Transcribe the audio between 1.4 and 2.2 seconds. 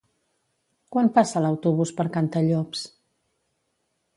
l'autobús per